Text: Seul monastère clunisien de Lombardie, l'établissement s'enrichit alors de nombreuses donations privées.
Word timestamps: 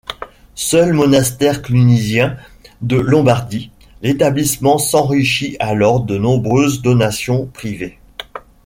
Seul 0.55 0.93
monastère 0.93 1.61
clunisien 1.61 2.35
de 2.81 2.95
Lombardie, 2.95 3.69
l'établissement 4.01 4.79
s'enrichit 4.79 5.55
alors 5.59 6.01
de 6.01 6.17
nombreuses 6.17 6.81
donations 6.81 7.45
privées. 7.45 7.99